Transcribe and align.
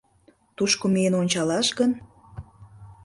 Тушко 0.55 0.85
миен 0.93 1.13
ончалаш 1.21 1.67
гын? 1.79 1.91